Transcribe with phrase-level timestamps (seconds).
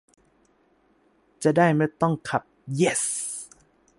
[1.43, 2.43] จะได้ไม่ต้องขับ
[2.75, 3.03] เยส!